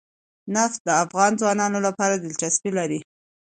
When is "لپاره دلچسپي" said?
1.87-2.71